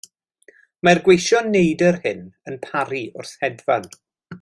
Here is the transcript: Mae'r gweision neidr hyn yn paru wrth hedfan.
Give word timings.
Mae'r 0.87 1.01
gweision 1.09 1.53
neidr 1.57 2.01
hyn 2.07 2.27
yn 2.53 2.59
paru 2.67 3.07
wrth 3.23 3.39
hedfan. 3.45 3.91